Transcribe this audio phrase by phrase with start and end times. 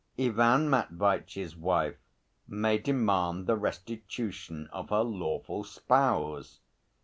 [0.17, 1.99] Ivan Matveitch's wife
[2.47, 6.59] may demand the restitution of her lawful spouse.